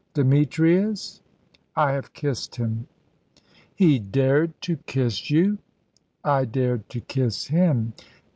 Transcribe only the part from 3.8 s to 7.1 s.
dared to kiss you?" "I dared to